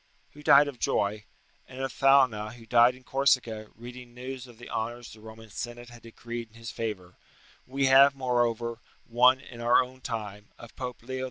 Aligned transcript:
]who 0.33 0.41
died 0.41 0.67
of 0.67 0.79
joy; 0.79 1.25
and 1.67 1.81
of 1.81 1.93
Thalna, 1.93 2.53
who 2.55 2.65
died 2.65 2.95
in 2.95 3.03
Corsica, 3.03 3.67
reading 3.75 4.15
news 4.15 4.47
of 4.47 4.57
the 4.57 4.67
honours 4.67 5.13
the 5.13 5.19
Roman 5.19 5.51
Senate 5.51 5.89
had 5.89 6.01
decreed 6.01 6.47
in 6.47 6.55
his 6.55 6.71
favour, 6.71 7.17
we 7.67 7.85
have, 7.85 8.15
moreover, 8.15 8.79
one 9.05 9.39
in 9.39 9.61
our 9.61 9.85
time, 9.99 10.47
of 10.57 10.75
Pope 10.75 11.03
Leo 11.03 11.19
X. 11.19 11.19